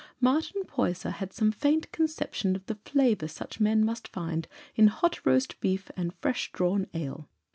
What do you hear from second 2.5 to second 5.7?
of the flavour such men must find in hot roast